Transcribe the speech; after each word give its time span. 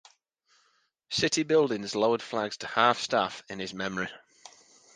City 1.11 1.43
buildings 1.43 1.93
lowered 1.93 2.23
flags 2.23 2.57
to 2.57 2.65
half 2.65 2.99
staff 2.99 3.43
in 3.49 3.59
his 3.59 3.71
memory. 3.71 4.09